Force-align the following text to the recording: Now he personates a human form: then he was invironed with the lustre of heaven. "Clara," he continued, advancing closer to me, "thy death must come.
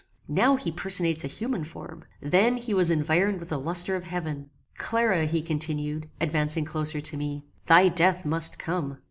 Now 0.33 0.55
he 0.55 0.71
personates 0.71 1.23
a 1.23 1.27
human 1.27 1.63
form: 1.63 2.05
then 2.21 2.57
he 2.57 2.73
was 2.73 2.89
invironed 2.89 3.37
with 3.39 3.49
the 3.49 3.59
lustre 3.59 3.95
of 3.95 4.05
heaven. 4.05 4.49
"Clara," 4.75 5.25
he 5.27 5.43
continued, 5.43 6.09
advancing 6.19 6.65
closer 6.65 7.01
to 7.01 7.17
me, 7.17 7.45
"thy 7.67 7.87
death 7.87 8.25
must 8.25 8.57
come. 8.57 8.97